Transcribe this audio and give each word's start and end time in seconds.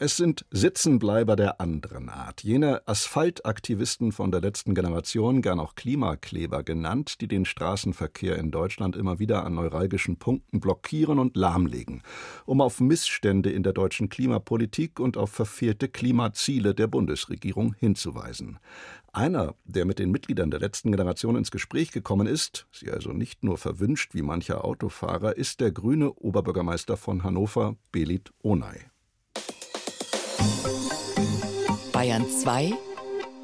Es 0.00 0.16
sind 0.16 0.46
Sitzenbleiber 0.52 1.34
der 1.34 1.60
anderen 1.60 2.08
Art, 2.08 2.44
jene 2.44 2.86
Asphaltaktivisten 2.86 4.12
von 4.12 4.30
der 4.30 4.40
letzten 4.40 4.76
Generation, 4.76 5.42
gern 5.42 5.58
auch 5.58 5.74
Klimakleber 5.74 6.62
genannt, 6.62 7.20
die 7.20 7.26
den 7.26 7.44
Straßenverkehr 7.44 8.38
in 8.38 8.52
Deutschland 8.52 8.94
immer 8.94 9.18
wieder 9.18 9.44
an 9.44 9.54
neuralgischen 9.54 10.16
Punkten 10.16 10.60
blockieren 10.60 11.18
und 11.18 11.36
lahmlegen, 11.36 12.04
um 12.46 12.60
auf 12.60 12.78
Missstände 12.78 13.50
in 13.50 13.64
der 13.64 13.72
deutschen 13.72 14.08
Klimapolitik 14.08 15.00
und 15.00 15.16
auf 15.16 15.30
verfehlte 15.30 15.88
Klimaziele 15.88 16.76
der 16.76 16.86
Bundesregierung 16.86 17.74
hinzuweisen. 17.76 18.60
Einer, 19.12 19.56
der 19.64 19.84
mit 19.84 19.98
den 19.98 20.12
Mitgliedern 20.12 20.52
der 20.52 20.60
letzten 20.60 20.92
Generation 20.92 21.34
ins 21.34 21.50
Gespräch 21.50 21.90
gekommen 21.90 22.28
ist, 22.28 22.68
sie 22.70 22.92
also 22.92 23.12
nicht 23.12 23.42
nur 23.42 23.58
verwünscht 23.58 24.14
wie 24.14 24.22
mancher 24.22 24.64
Autofahrer, 24.64 25.36
ist 25.36 25.58
der 25.58 25.72
grüne 25.72 26.12
Oberbürgermeister 26.12 26.96
von 26.96 27.24
Hannover, 27.24 27.74
Belit 27.90 28.30
Onay. 28.44 28.78
Bayern 31.98 32.30
2 32.30 32.74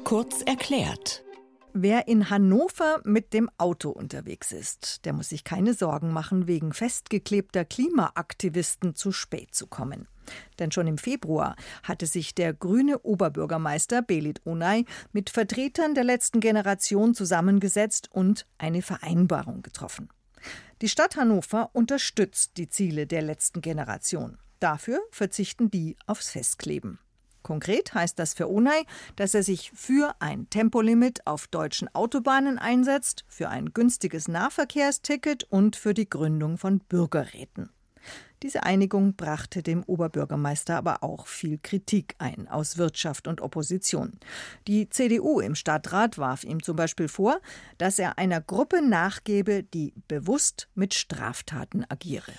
kurz 0.05 0.41
erklärt. 0.43 1.25
Wer 1.73 2.07
in 2.07 2.29
Hannover 2.29 3.01
mit 3.03 3.33
dem 3.33 3.49
Auto 3.57 3.89
unterwegs 3.89 4.53
ist, 4.53 5.03
der 5.03 5.11
muss 5.11 5.27
sich 5.27 5.43
keine 5.43 5.73
Sorgen 5.73 6.13
machen, 6.13 6.47
wegen 6.47 6.71
festgeklebter 6.71 7.65
Klimaaktivisten 7.65 8.95
zu 8.95 9.11
spät 9.11 9.53
zu 9.53 9.67
kommen. 9.67 10.07
Denn 10.57 10.71
schon 10.71 10.87
im 10.87 10.97
Februar 10.97 11.57
hatte 11.83 12.05
sich 12.05 12.33
der 12.33 12.53
grüne 12.53 12.99
Oberbürgermeister 12.99 14.01
Belit 14.01 14.39
Onay 14.45 14.85
mit 15.11 15.31
Vertretern 15.31 15.93
der 15.93 16.05
letzten 16.05 16.39
Generation 16.39 17.13
zusammengesetzt 17.13 18.07
und 18.09 18.47
eine 18.57 18.81
Vereinbarung 18.81 19.63
getroffen. 19.63 20.07
Die 20.81 20.87
Stadt 20.87 21.17
Hannover 21.17 21.71
unterstützt 21.73 22.51
die 22.55 22.69
Ziele 22.69 23.05
der 23.05 23.21
letzten 23.21 23.59
Generation. 23.59 24.37
Dafür 24.61 25.01
verzichten 25.11 25.69
die 25.69 25.97
aufs 26.07 26.29
Festkleben. 26.29 26.99
Konkret 27.45 27.93
heißt 27.93 28.17
das 28.17 28.33
für 28.33 28.49
Onay, 28.49 28.87
dass 29.17 29.35
er 29.35 29.43
sich 29.43 29.71
für 29.75 30.15
ein 30.17 30.49
Tempolimit 30.49 31.27
auf 31.27 31.45
deutschen 31.45 31.93
Autobahnen 31.93 32.57
einsetzt, 32.57 33.23
für 33.27 33.49
ein 33.49 33.71
günstiges 33.71 34.27
Nahverkehrsticket 34.27 35.43
und 35.43 35.75
für 35.75 35.93
die 35.93 36.09
Gründung 36.09 36.57
von 36.57 36.79
Bürgerräten. 36.79 37.69
Diese 38.41 38.63
Einigung 38.63 39.15
brachte 39.15 39.61
dem 39.61 39.83
Oberbürgermeister 39.83 40.75
aber 40.75 41.03
auch 41.03 41.27
viel 41.27 41.59
Kritik 41.61 42.15
ein 42.17 42.47
aus 42.47 42.79
Wirtschaft 42.79 43.27
und 43.27 43.41
Opposition. 43.41 44.19
Die 44.67 44.89
CDU 44.89 45.39
im 45.39 45.53
Stadtrat 45.53 46.17
warf 46.17 46.43
ihm 46.43 46.63
zum 46.63 46.75
Beispiel 46.75 47.07
vor, 47.07 47.39
dass 47.77 47.99
er 47.99 48.17
einer 48.17 48.41
Gruppe 48.41 48.81
nachgebe, 48.81 49.61
die 49.61 49.93
bewusst 50.07 50.67
mit 50.73 50.95
Straftaten 50.95 51.85
agiere. 51.89 52.33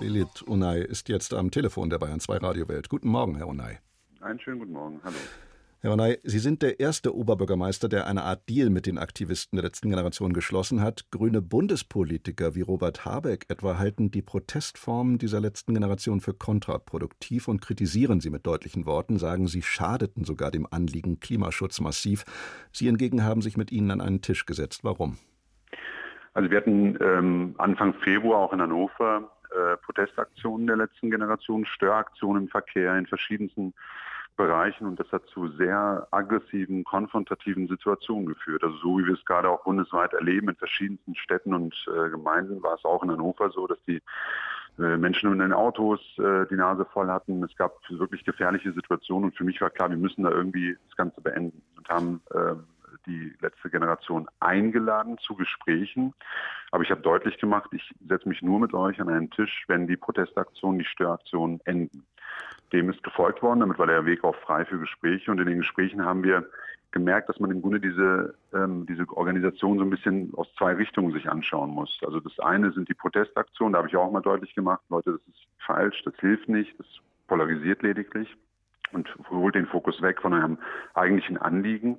Belit 0.00 0.40
Unai 0.46 0.78
ist 0.78 1.10
jetzt 1.10 1.34
am 1.34 1.50
Telefon 1.50 1.90
der 1.90 1.98
Bayern 1.98 2.20
2 2.20 2.38
Radiowelt. 2.38 2.88
Guten 2.88 3.10
Morgen, 3.10 3.36
Herr 3.36 3.48
Unai. 3.48 3.80
Einen 4.22 4.40
schönen 4.40 4.58
guten 4.58 4.72
Morgen. 4.72 4.98
Hallo. 5.04 5.16
Herr 5.80 5.92
Unai, 5.92 6.18
Sie 6.22 6.38
sind 6.38 6.62
der 6.62 6.80
erste 6.80 7.14
Oberbürgermeister, 7.14 7.86
der 7.86 8.06
eine 8.06 8.22
Art 8.22 8.48
Deal 8.48 8.70
mit 8.70 8.86
den 8.86 8.96
Aktivisten 8.96 9.58
der 9.58 9.64
letzten 9.64 9.90
Generation 9.90 10.32
geschlossen 10.32 10.80
hat. 10.80 11.10
Grüne 11.10 11.42
Bundespolitiker 11.42 12.54
wie 12.54 12.62
Robert 12.62 13.04
Habeck 13.04 13.44
etwa 13.50 13.76
halten 13.76 14.10
die 14.10 14.22
Protestformen 14.22 15.18
dieser 15.18 15.38
letzten 15.38 15.74
Generation 15.74 16.22
für 16.22 16.32
kontraproduktiv 16.32 17.46
und 17.46 17.60
kritisieren 17.60 18.22
sie 18.22 18.30
mit 18.30 18.46
deutlichen 18.46 18.86
Worten, 18.86 19.18
sagen, 19.18 19.48
sie 19.48 19.60
schadeten 19.60 20.24
sogar 20.24 20.50
dem 20.50 20.66
Anliegen 20.70 21.20
Klimaschutz 21.20 21.78
massiv. 21.78 22.24
Sie 22.72 22.86
hingegen 22.86 23.22
haben 23.22 23.42
sich 23.42 23.58
mit 23.58 23.70
ihnen 23.70 23.90
an 23.90 24.00
einen 24.00 24.22
Tisch 24.22 24.46
gesetzt. 24.46 24.82
Warum? 24.82 25.18
Also 26.32 26.50
wir 26.50 26.56
hatten 26.56 26.96
ähm, 27.02 27.54
Anfang 27.58 27.92
Februar 28.02 28.38
auch 28.38 28.54
in 28.54 28.62
Hannover 28.62 29.30
äh, 29.52 29.76
Protestaktionen 29.78 30.66
der 30.66 30.76
letzten 30.76 31.10
Generation, 31.10 31.64
Störaktionen 31.66 32.44
im 32.44 32.48
Verkehr 32.48 32.96
in 32.96 33.06
verschiedensten 33.06 33.74
Bereichen 34.36 34.86
und 34.86 34.98
das 34.98 35.10
hat 35.12 35.26
zu 35.26 35.48
sehr 35.48 36.06
aggressiven, 36.10 36.82
konfrontativen 36.84 37.68
Situationen 37.68 38.26
geführt. 38.26 38.64
Also 38.64 38.76
so 38.78 38.98
wie 38.98 39.06
wir 39.06 39.14
es 39.14 39.24
gerade 39.26 39.50
auch 39.50 39.64
bundesweit 39.64 40.14
erleben 40.14 40.48
in 40.48 40.56
verschiedensten 40.56 41.14
Städten 41.14 41.52
und 41.52 41.74
äh, 41.94 42.08
Gemeinden, 42.08 42.62
war 42.62 42.74
es 42.74 42.84
auch 42.84 43.02
in 43.02 43.10
Hannover 43.10 43.50
so, 43.50 43.66
dass 43.66 43.78
die 43.86 44.00
äh, 44.78 44.96
Menschen 44.96 45.30
in 45.32 45.40
den 45.40 45.52
Autos 45.52 46.00
äh, 46.18 46.46
die 46.46 46.56
Nase 46.56 46.86
voll 46.86 47.08
hatten. 47.08 47.42
Es 47.44 47.54
gab 47.56 47.76
wirklich 47.90 48.24
gefährliche 48.24 48.72
Situationen 48.72 49.30
und 49.30 49.36
für 49.36 49.44
mich 49.44 49.60
war 49.60 49.68
klar, 49.68 49.90
wir 49.90 49.98
müssen 49.98 50.22
da 50.22 50.30
irgendwie 50.30 50.74
das 50.88 50.96
Ganze 50.96 51.20
beenden 51.20 51.60
und 51.76 51.88
haben 51.90 52.22
ähm, 52.34 52.64
die 53.06 53.34
letzte 53.40 53.70
Generation 53.70 54.28
eingeladen 54.40 55.18
zu 55.18 55.34
Gesprächen. 55.34 56.14
Aber 56.70 56.82
ich 56.82 56.90
habe 56.90 57.00
deutlich 57.00 57.38
gemacht, 57.38 57.70
ich 57.72 57.94
setze 58.08 58.28
mich 58.28 58.42
nur 58.42 58.60
mit 58.60 58.74
euch 58.74 59.00
an 59.00 59.08
einen 59.08 59.30
Tisch, 59.30 59.64
wenn 59.68 59.86
die 59.86 59.96
Protestaktionen, 59.96 60.78
die 60.78 60.84
Störaktionen 60.84 61.60
enden. 61.64 62.04
Dem 62.72 62.88
ist 62.90 63.02
gefolgt 63.02 63.42
worden, 63.42 63.60
damit 63.60 63.78
war 63.78 63.86
der 63.86 64.06
Weg 64.06 64.22
auch 64.22 64.36
frei 64.36 64.64
für 64.64 64.78
Gespräche. 64.78 65.30
Und 65.30 65.40
in 65.40 65.46
den 65.46 65.58
Gesprächen 65.58 66.04
haben 66.04 66.22
wir 66.22 66.48
gemerkt, 66.92 67.28
dass 67.28 67.38
man 67.40 67.50
im 67.50 67.62
Grunde 67.62 67.80
diese, 67.80 68.34
ähm, 68.52 68.86
diese 68.86 69.08
Organisation 69.16 69.78
so 69.78 69.84
ein 69.84 69.90
bisschen 69.90 70.32
aus 70.34 70.52
zwei 70.56 70.74
Richtungen 70.74 71.12
sich 71.12 71.28
anschauen 71.28 71.70
muss. 71.70 72.00
Also 72.04 72.20
das 72.20 72.38
eine 72.40 72.72
sind 72.72 72.88
die 72.88 72.94
Protestaktionen, 72.94 73.72
da 73.72 73.78
habe 73.78 73.88
ich 73.88 73.96
auch 73.96 74.10
mal 74.10 74.20
deutlich 74.20 74.54
gemacht, 74.54 74.82
Leute, 74.88 75.12
das 75.12 75.20
ist 75.28 75.46
falsch, 75.64 76.02
das 76.04 76.14
hilft 76.18 76.48
nicht, 76.48 76.78
das 76.78 76.86
polarisiert 77.28 77.82
lediglich 77.82 78.36
und 78.92 79.08
holt 79.30 79.54
den 79.54 79.66
Fokus 79.66 80.02
weg 80.02 80.20
von 80.20 80.34
einem 80.34 80.58
eigentlichen 80.94 81.38
Anliegen. 81.38 81.98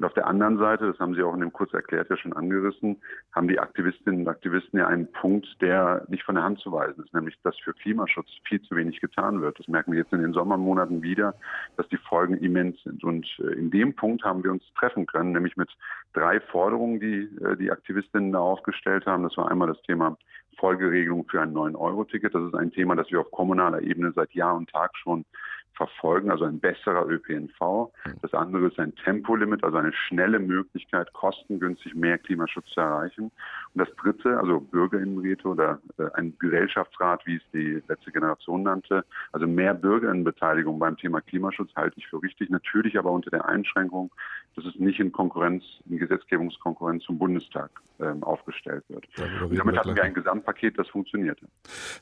Und 0.00 0.06
auf 0.06 0.14
der 0.14 0.26
anderen 0.26 0.56
Seite, 0.56 0.86
das 0.86 0.98
haben 0.98 1.14
Sie 1.14 1.22
auch 1.22 1.34
in 1.34 1.40
dem 1.40 1.52
kurz 1.52 1.74
erklärt 1.74 2.08
ja 2.08 2.16
schon 2.16 2.32
angerissen, 2.32 2.96
haben 3.32 3.48
die 3.48 3.58
Aktivistinnen 3.58 4.22
und 4.22 4.28
Aktivisten 4.28 4.78
ja 4.78 4.86
einen 4.86 5.12
Punkt, 5.12 5.46
der 5.60 6.06
nicht 6.08 6.22
von 6.22 6.36
der 6.36 6.44
Hand 6.44 6.58
zu 6.60 6.72
weisen 6.72 7.04
ist, 7.04 7.12
nämlich 7.12 7.36
dass 7.42 7.54
für 7.58 7.74
Klimaschutz 7.74 8.30
viel 8.48 8.62
zu 8.62 8.76
wenig 8.76 8.98
getan 9.02 9.42
wird. 9.42 9.58
Das 9.58 9.68
merken 9.68 9.92
wir 9.92 9.98
jetzt 9.98 10.14
in 10.14 10.22
den 10.22 10.32
Sommermonaten 10.32 11.02
wieder, 11.02 11.34
dass 11.76 11.86
die 11.90 11.98
Folgen 11.98 12.38
immens 12.38 12.82
sind. 12.82 13.04
Und 13.04 13.26
äh, 13.40 13.52
in 13.52 13.70
dem 13.70 13.94
Punkt 13.94 14.24
haben 14.24 14.42
wir 14.42 14.50
uns 14.52 14.62
treffen 14.78 15.04
können, 15.04 15.32
nämlich 15.32 15.58
mit 15.58 15.68
drei 16.14 16.40
Forderungen, 16.40 16.98
die 16.98 17.28
äh, 17.44 17.58
die 17.58 17.70
Aktivistinnen 17.70 18.32
da 18.32 18.38
aufgestellt 18.38 19.04
haben. 19.04 19.24
Das 19.24 19.36
war 19.36 19.50
einmal 19.50 19.68
das 19.68 19.82
Thema 19.82 20.16
Folgeregelung 20.56 21.26
für 21.28 21.42
ein 21.42 21.52
9-Euro-Ticket. 21.52 22.34
Das 22.34 22.44
ist 22.44 22.54
ein 22.54 22.72
Thema, 22.72 22.96
das 22.96 23.10
wir 23.10 23.20
auf 23.20 23.30
kommunaler 23.30 23.82
Ebene 23.82 24.12
seit 24.16 24.32
Jahr 24.32 24.56
und 24.56 24.70
Tag 24.70 24.96
schon 24.96 25.26
verfolgen, 25.74 26.30
also 26.30 26.44
ein 26.44 26.60
besserer 26.60 27.06
ÖPNV. 27.08 27.90
Das 28.22 28.34
andere 28.34 28.68
ist 28.68 28.78
ein 28.78 28.94
Tempolimit, 28.96 29.64
also 29.64 29.78
eine 29.78 29.92
schnelle 29.92 30.38
Möglichkeit, 30.38 31.12
kostengünstig 31.12 31.94
mehr 31.94 32.18
Klimaschutz 32.18 32.68
zu 32.70 32.80
erreichen. 32.80 33.24
Und 33.24 33.32
das 33.74 33.88
dritte, 33.96 34.38
also 34.38 34.60
Bürgerinnenräte 34.60 35.48
oder 35.48 35.78
äh, 35.98 36.04
ein 36.14 36.36
Gesellschaftsrat, 36.38 37.26
wie 37.26 37.36
es 37.36 37.42
die 37.52 37.82
letzte 37.88 38.12
Generation 38.12 38.62
nannte, 38.62 39.04
also 39.32 39.46
mehr 39.46 39.74
Bürgerinnenbeteiligung 39.74 40.78
beim 40.78 40.96
Thema 40.96 41.20
Klimaschutz 41.20 41.74
halte 41.74 41.98
ich 41.98 42.06
für 42.08 42.22
richtig, 42.22 42.50
natürlich 42.50 42.98
aber 42.98 43.10
unter 43.10 43.30
der 43.30 43.48
Einschränkung, 43.48 44.10
dass 44.56 44.64
es 44.64 44.74
nicht 44.76 44.98
in 44.98 45.12
Konkurrenz, 45.12 45.64
in 45.88 45.98
Gesetzgebungskonkurrenz 45.98 47.04
zum 47.04 47.18
Bundestag 47.18 47.70
ähm, 48.00 48.22
aufgestellt 48.24 48.84
wird. 48.88 49.06
Und 49.42 49.56
damit 49.56 49.76
hatten 49.76 49.94
wir 49.94 50.02
ein 50.02 50.14
Gesamtpaket, 50.14 50.78
das 50.78 50.88
funktionierte. 50.88 51.46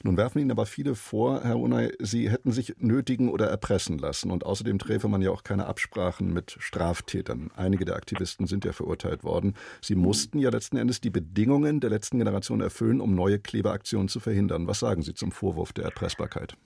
Nun 0.03 0.17
werfen 0.17 0.39
Ihnen 0.39 0.51
aber 0.51 0.67
viele 0.67 0.95
vor, 0.95 1.43
Herr 1.43 1.59
Unai, 1.59 1.93
Sie 1.99 2.31
hätten 2.31 2.53
sich 2.53 2.77
nötigen 2.79 3.29
oder 3.29 3.47
erpressen 3.47 3.99
lassen. 3.99 4.31
Und 4.31 4.47
außerdem 4.47 4.79
träfe 4.79 5.09
man 5.09 5.23
ja 5.23 5.31
auch 5.31 5.43
keine 5.43 5.67
Absprachen 5.67 6.33
mit 6.33 6.57
Straftätern. 6.59 7.51
Einige 7.57 7.85
der 7.85 7.97
Aktivisten 7.97 8.47
sind 8.47 8.65
ja 8.65 8.73
verurteilt 8.73 9.25
worden. 9.25 9.55
Sie 9.81 9.95
mussten 9.95 10.39
ja 10.39 10.51
letzten 10.51 10.77
Endes 10.77 11.01
die 11.01 11.11
Bedingungen 11.11 11.81
der 11.81 11.91
letzten 11.91 12.19
Generation 12.19 12.61
erfüllen, 12.61 13.01
um 13.01 13.15
neue 13.15 13.39
Kleberaktionen 13.39 14.09
zu 14.09 14.21
verhindern. 14.21 14.67
Was 14.67 14.81
sagen 14.81 15.03
Sie 15.03 15.15
zum 15.15 15.33
Vorwurf 15.33 15.73
der 15.73 15.85
Erpressbarkeit? 15.85 16.57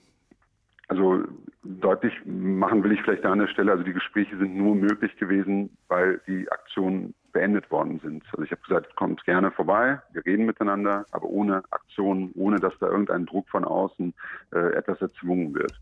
Also 0.87 1.23
deutlich 1.63 2.13
machen 2.25 2.83
will 2.83 2.91
ich 2.91 3.01
vielleicht 3.01 3.25
an 3.25 3.39
der 3.39 3.47
Stelle, 3.47 3.71
also 3.71 3.83
die 3.83 3.93
Gespräche 3.93 4.37
sind 4.37 4.55
nur 4.55 4.75
möglich 4.75 5.15
gewesen, 5.17 5.75
weil 5.87 6.19
die 6.27 6.51
Aktionen 6.51 7.13
beendet 7.31 7.71
worden 7.71 7.99
sind. 8.03 8.23
Also 8.31 8.43
ich 8.43 8.51
habe 8.51 8.61
gesagt, 8.61 8.95
kommt 8.95 9.23
gerne 9.25 9.51
vorbei, 9.51 9.99
wir 10.11 10.25
reden 10.25 10.45
miteinander, 10.45 11.05
aber 11.11 11.25
ohne 11.25 11.63
Aktionen, 11.71 12.31
ohne 12.35 12.59
dass 12.59 12.77
da 12.79 12.87
irgendein 12.87 13.25
Druck 13.25 13.49
von 13.49 13.65
außen 13.65 14.13
äh, 14.51 14.73
etwas 14.73 15.01
erzwungen 15.01 15.53
wird. 15.55 15.73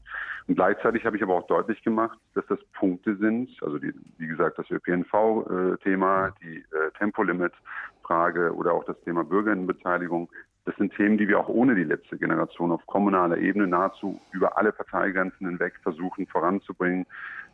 Und 0.48 0.56
gleichzeitig 0.56 1.06
habe 1.06 1.18
ich 1.18 1.24
aber 1.24 1.36
auch 1.36 1.48
deutlich 1.48 1.84
gemacht, 1.84 2.18
dass 2.36 2.46
das 2.48 2.60
Punkte 2.74 3.16
sind, 3.18 3.50
also 3.62 3.78
die, 3.78 3.94
wie 4.18 4.28
gesagt, 4.28 4.60
das 4.60 4.70
ÖPNV-Thema, 4.72 6.28
äh, 6.28 6.32
die 6.42 6.58
äh, 6.58 6.92
Tempolimit-Frage 6.98 8.56
oder 8.56 8.74
auch 8.74 8.86
das 8.86 9.00
Thema 9.02 9.24
Bürgerinnenbeteiligung, 9.24 10.30
das 10.66 10.76
sind 10.76 10.94
Themen, 10.96 11.18
die 11.18 11.28
wir 11.28 11.40
auch 11.40 11.50
ohne 11.50 11.74
die 11.74 11.84
letzte 11.84 12.18
Generation 12.18 12.72
auf 12.72 12.86
kommunaler 12.86 13.38
Ebene 13.38 13.68
nahezu 13.68 14.20
über 14.32 14.58
alle 14.58 14.72
Parteigrenzen 14.72 15.48
hinweg 15.48 15.74
versuchen 15.82 16.28
voranzubringen 16.28 17.06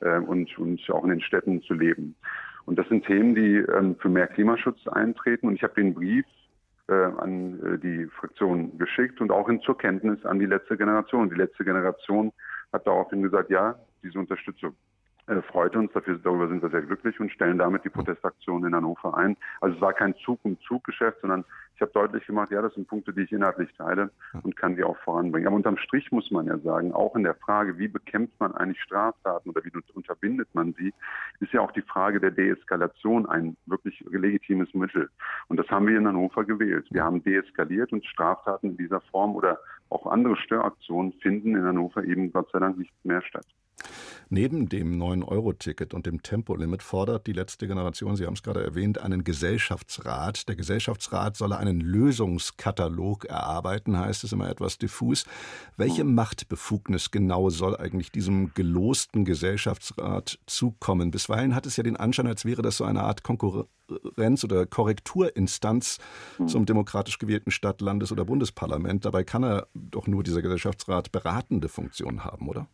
äh, 0.02 0.18
und, 0.20 0.58
und 0.58 0.90
auch 0.90 1.04
in 1.04 1.12
den 1.12 1.22
Städten 1.22 1.62
zu 1.62 1.74
leben. 1.74 2.16
Und 2.66 2.78
das 2.78 2.88
sind 2.90 3.06
Themen, 3.06 3.34
die 3.34 3.58
ähm, 3.58 3.96
für 3.96 4.10
mehr 4.10 4.28
Klimaschutz 4.28 4.86
eintreten. 4.88 5.48
Und 5.48 5.56
ich 5.56 5.64
habe 5.64 5.76
den 5.76 5.94
Brief 5.94 6.26
äh, 6.90 6.94
an 6.94 7.60
äh, 7.64 7.78
die 7.80 8.08
Fraktion 8.08 8.78
geschickt 8.78 9.22
und 9.22 9.32
auch 9.32 9.48
in 9.48 9.62
zur 9.62 9.78
Kenntnis 9.78 10.26
an 10.26 10.40
die 10.40 10.46
letzte 10.46 10.76
Generation. 10.76 11.30
Die 11.30 11.38
letzte 11.38 11.64
Generation 11.64 12.34
hat 12.74 12.86
daraufhin 12.86 13.22
gesagt, 13.22 13.50
ja, 13.50 13.76
diese 14.04 14.20
Unterstützung 14.20 14.76
freut 15.52 15.76
uns, 15.76 15.92
dafür, 15.92 16.18
darüber 16.24 16.48
sind 16.48 16.62
wir 16.62 16.70
sehr 16.70 16.82
glücklich 16.82 17.20
und 17.20 17.32
stellen 17.32 17.58
damit 17.58 17.84
die 17.84 17.90
Protestaktion 17.90 18.66
in 18.66 18.74
Hannover 18.74 19.18
ein. 19.18 19.36
Also 19.60 19.76
es 19.76 19.82
war 19.82 19.94
kein 19.94 20.16
Zug-um-Zug-Geschäft, 20.16 21.20
sondern 21.22 21.44
ich 21.76 21.82
habe 21.82 21.92
deutlich 21.92 22.26
gemacht, 22.26 22.50
ja, 22.50 22.62
das 22.62 22.74
sind 22.74 22.88
Punkte, 22.88 23.14
die 23.14 23.22
ich 23.22 23.32
inhaltlich 23.32 23.72
teile 23.78 24.10
und 24.42 24.56
kann 24.56 24.76
die 24.76 24.84
auch 24.84 24.98
voranbringen. 25.04 25.48
Aber 25.48 25.58
unterm 25.58 25.78
Strich 25.78 26.12
muss 26.12 26.32
man 26.32 26.48
ja 26.48 26.58
sagen, 26.60 26.94
auch 26.94 27.16
in 27.16 27.24
der 27.24 27.36
Frage, 27.36 27.78
wie 27.78 27.88
bekämpft 27.88 28.40
man 28.40 28.56
eigentlich 28.56 28.82
Straftaten 28.82 29.50
oder 29.50 29.64
wie 29.64 29.72
unterbindet 29.94 30.48
man 30.54 30.74
sie, 30.74 30.94
ist 31.40 31.52
ja 31.52 31.62
auch 31.62 31.72
die 31.72 31.82
Frage 31.82 32.20
der 32.20 32.32
Deeskalation 32.32 33.26
ein 33.28 33.58
wirklich 33.66 34.00
legitimes 34.10 34.74
Mittel. 34.74 35.10
Und 35.50 35.58
das 35.58 35.68
haben 35.68 35.88
wir 35.88 35.98
in 35.98 36.08
Hannover 36.08 36.46
gewählt. 36.46 36.88
Wir 36.90 37.04
haben 37.04 37.22
deeskaliert 37.22 37.92
und 37.92 38.06
Straftaten 38.06 38.72
in 38.72 38.78
dieser 38.78 39.02
Form 39.02 39.36
oder 39.36 39.60
auch 39.90 40.08
andere 40.08 40.38
Störaktionen 40.38 41.12
finden 41.22 41.56
in 41.56 41.66
Hannover 41.66 42.04
eben 42.04 42.32
Gott 42.32 42.50
sei 42.52 42.60
Dank 42.60 42.78
nicht 42.78 42.94
mehr 43.04 43.22
statt. 43.22 43.46
Neben 44.30 44.68
dem 44.68 45.02
9-Euro-Ticket 45.02 45.94
und 45.94 46.06
dem 46.06 46.22
Tempolimit 46.22 46.84
fordert 46.84 47.28
die 47.28 47.34
letzte 47.34 47.68
Generation, 47.68 48.16
Sie 48.16 48.26
haben 48.26 48.34
es 48.34 48.44
gerade 48.44 48.64
erwähnt, 48.64 49.00
einen 49.00 49.24
Gesellschaftsrat. 49.24 50.48
Der 50.50 50.56
Gesellschaftsrat 50.56 51.38
solle 51.38 51.58
einen 51.58 51.80
Lösungskatalog 51.80 53.26
erarbeiten, 53.26 53.98
heißt 53.98 54.24
es 54.24 54.34
immer 54.34 54.50
etwas 54.50 54.78
diffus. 54.78 55.26
Welche. 55.78 56.04
Machtbefugnis 56.04 57.12
genau 57.12 57.50
soll 57.50 57.78
eigentlich 57.78 58.12
diesem 58.12 58.54
gelosten 58.54 59.24
Gesellschaftsrat 59.24 60.40
zukommen? 60.46 61.12
Bisweilen 61.12 61.54
hat 61.54 61.66
es 61.66 61.78
ja 61.78 61.84
den 61.84 61.96
Anschein, 61.96 62.28
als 62.28 62.44
wäre 62.44 62.62
das 62.62 62.78
so 62.78 62.86
eine 62.86 63.04
Art 63.04 63.24
Konkurrenz- 63.24 64.44
oder 64.44 64.66
Korrekturinstanz 64.66 66.00
hm. 66.38 66.48
zum 66.48 66.66
demokratisch 66.66 67.20
gewählten 67.20 67.52
Stadt-, 67.52 67.82
Landes- 67.82 68.12
oder 68.12 68.26
Bundesparlament. 68.26 69.06
Dabei 69.06 69.24
kann 69.24 69.44
er 69.44 69.68
doch 69.74 70.08
nur 70.08 70.24
dieser 70.24 70.42
Gesellschaftsrat 70.42 71.12
beratende 71.12 71.70
Funktion 71.70 72.24
haben, 72.24 72.48
oder? 72.48 72.68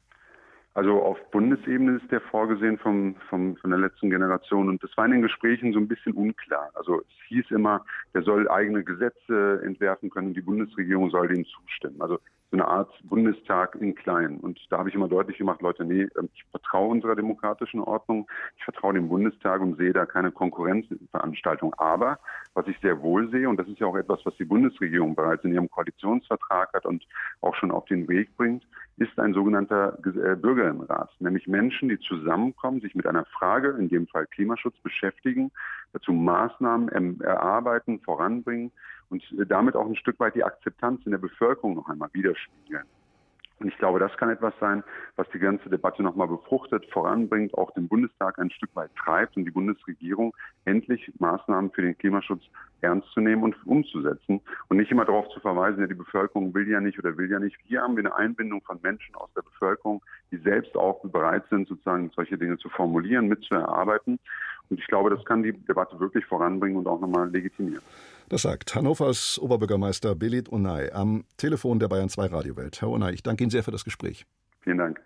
Also 0.75 1.04
auf 1.04 1.20
Bundesebene 1.30 1.98
ist 1.98 2.12
der 2.12 2.20
vorgesehen 2.20 2.80
vom, 2.80 3.16
vom, 3.30 3.56
von 3.58 3.70
der 3.70 3.80
letzten 3.80 4.10
Generation 4.10 4.70
und 4.70 4.84
das 4.84 4.90
war 4.98 5.06
in 5.06 5.12
den 5.12 5.22
Gesprächen 5.22 5.72
so 5.72 5.80
ein 5.80 5.88
bisschen 5.88 6.14
unklar. 6.14 6.72
Also 6.74 7.02
es 7.02 7.28
hieß 7.28 7.52
immer, 7.52 7.86
der 8.16 8.24
soll 8.24 8.50
eigene 8.50 8.84
Gesetze 8.84 9.62
entwerfen 9.64 10.10
können, 10.10 10.34
die 10.34 10.42
Bundesregierung 10.42 11.12
soll 11.12 11.28
denen 11.28 11.46
zustimmen. 11.46 12.02
Also 12.02 12.20
so 12.43 12.43
eine 12.54 12.68
Art 12.68 12.92
Bundestag 13.04 13.76
in 13.76 13.96
klein. 13.96 14.38
Und 14.38 14.60
da 14.70 14.78
habe 14.78 14.90
ich 14.90 14.96
immer 14.96 15.08
deutlich 15.08 15.38
gemacht, 15.38 15.62
Leute, 15.62 15.86
nee, 15.86 16.08
ähm, 16.18 16.30
ich 16.34 16.44
vertraue 16.52 16.90
unserer 16.90 17.16
demokratischen 17.16 17.80
Ordnung, 17.82 18.28
ich 18.58 18.64
vertraue 18.64 18.94
dem 18.94 19.10
Bundestag 19.10 19.62
und 19.62 19.78
sehe 19.78 19.94
da 19.94 20.06
keine 20.06 20.32
Konkurrenzveranstaltung. 20.32 21.74
Aber 21.76 22.20
was 22.54 22.68
ich 22.68 22.78
sehr 22.80 23.02
wohl 23.02 23.30
sehe, 23.32 23.50
und 23.50 23.58
das 23.58 23.68
ist 23.68 23.80
ja 23.80 23.88
auch 23.88 23.96
etwas, 23.96 24.20
was 24.26 24.36
die 24.38 24.46
Bundesregierung 24.46 25.16
bereits 25.16 25.44
in 25.44 25.54
ihrem 25.54 25.70
Koalitionsvertrag 25.70 26.74
hat 26.74 26.86
und 26.86 27.06
auch 27.42 27.56
schon 27.56 27.72
auf 27.72 27.86
den 27.86 28.08
Weg 28.08 28.36
bringt, 28.38 28.64
ist 28.98 29.18
ein 29.20 29.34
sogenannter 29.34 29.98
äh, 30.06 30.36
Bürgerinnenrat, 30.36 31.10
nämlich 31.20 31.48
Menschen, 31.48 31.90
die 31.90 32.00
zusammenkommen, 32.00 32.82
sich 32.82 32.94
mit 32.94 33.08
einer 33.08 33.26
Frage, 33.26 33.70
in 33.80 33.90
dem 33.90 34.08
Fall 34.08 34.28
Klimaschutz, 34.28 34.78
beschäftigen, 34.84 35.52
dazu 35.94 36.12
Maßnahmen 36.12 37.22
erarbeiten, 37.22 38.01
voranbringen 38.01 38.72
und 39.10 39.24
damit 39.48 39.75
auch 39.75 39.86
ein 39.86 39.95
Stück 39.95 40.19
weit 40.19 40.36
die 40.36 40.44
Akzeptanz 40.44 41.06
in 41.06 41.12
der 41.12 41.19
Bevölkerung 41.19 41.75
noch 41.75 41.88
einmal 41.88 42.10
widerspiegeln. 42.13 42.86
Und 43.63 43.69
ich 43.69 43.77
glaube, 43.77 43.98
das 43.98 44.15
kann 44.18 44.30
etwas 44.30 44.54
sein, 44.60 44.83
was 45.15 45.25
die 45.33 45.39
ganze 45.39 45.69
Debatte 45.69 46.04
nochmal 46.04 46.27
befruchtet, 46.27 46.86
voranbringt, 46.92 47.54
auch 47.54 47.71
den 47.71 47.88
Bundestag 47.88 48.38
ein 48.38 48.51
Stück 48.51 48.75
weit 48.75 48.94
treibt 48.95 49.38
und 49.38 49.45
die 49.45 49.51
Bundesregierung 49.51 50.36
endlich 50.65 51.10
Maßnahmen 51.19 51.71
für 51.71 51.81
den 51.81 51.98
Klimaschutz 51.98 52.44
ernst 52.81 53.07
zu 53.13 53.21
nehmen 53.21 53.44
und 53.44 53.56
umzusetzen 53.65 54.42
und 54.68 54.77
nicht 54.77 54.92
immer 54.92 55.06
darauf 55.06 55.30
zu 55.30 55.39
verweisen, 55.39 55.80
ja, 55.80 55.88
die 55.88 55.94
Bevölkerung 55.94 56.54
will 56.54 56.68
ja 56.68 56.81
nicht 56.81 57.00
oder 57.00 57.18
will 57.18 57.31
ja 57.31 57.39
nicht. 57.39 57.56
Hier 57.63 57.81
haben 57.81 57.95
wir 57.95 58.04
eine 58.04 58.15
Einbindung 58.15 58.62
von 58.63 58.80
Menschen 58.83 59.15
aus 59.15 59.30
der 59.33 59.44
Bevölkerung, 59.44 60.04
die 60.31 60.38
selbst 60.38 60.75
auch 60.75 61.01
bereit 61.01 61.44
sind, 61.50 61.69
sozusagen 61.69 62.12
solche 62.13 62.38
Dinge 62.38 62.57
zu 62.57 62.68
formulieren, 62.68 63.30
mitzuerarbeiten. 63.30 64.19
Und 64.69 64.80
ich 64.80 64.88
glaube, 64.88 65.10
das 65.10 65.24
kann 65.24 65.42
die 65.42 65.54
Debatte 65.54 65.98
wirklich 66.01 66.25
voranbringen 66.25 66.77
und 66.77 66.88
auch 66.88 67.00
nochmal 67.00 67.30
legitimieren. 67.30 67.83
Das 68.34 68.42
sagt 68.42 68.74
Hannovers 68.74 69.38
Oberbürgermeister 69.38 70.16
Belit 70.16 70.50
Unai 70.50 70.92
am 70.92 71.24
Telefon 71.38 71.78
der 71.78 71.88
Bayern 71.88 72.10
2 72.10 72.26
Radiowelt. 72.26 72.82
Herr 72.82 72.90
Unai, 72.90 73.12
ich 73.12 73.22
danke 73.22 73.44
Ihnen 73.44 73.52
sehr 73.52 73.62
für 73.62 73.70
das 73.70 73.86
Gespräch. 73.86 74.26
Vielen 74.62 74.80
Dank. 74.80 75.02